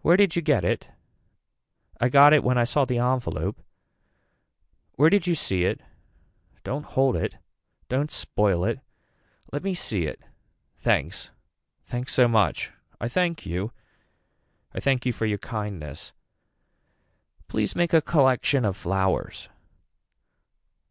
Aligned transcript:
Where 0.00 0.16
did 0.16 0.34
you 0.36 0.40
get 0.40 0.64
it. 0.64 0.88
I 2.00 2.08
got 2.08 2.32
it 2.32 2.42
when 2.42 2.56
I 2.56 2.64
saw 2.64 2.86
the 2.86 2.96
envelope. 2.98 3.60
Where 4.94 5.10
did 5.10 5.26
you 5.26 5.34
see 5.34 5.64
it. 5.64 5.82
Don't 6.62 6.86
hold 6.86 7.14
it. 7.14 7.36
Don't 7.90 8.10
spoil 8.10 8.64
it. 8.64 8.80
Let 9.52 9.62
me 9.62 9.74
see 9.74 10.06
it. 10.06 10.18
Thanks. 10.78 11.28
Thanks 11.84 12.14
so 12.14 12.26
much. 12.26 12.72
I 12.98 13.06
thank 13.06 13.44
you. 13.44 13.70
I 14.72 14.80
thank 14.80 15.04
you 15.04 15.12
for 15.12 15.26
your 15.26 15.36
kindness. 15.36 16.12
Please 17.46 17.76
make 17.76 17.92
a 17.92 18.00
collection 18.00 18.64
of 18.64 18.78
flowers. 18.78 19.50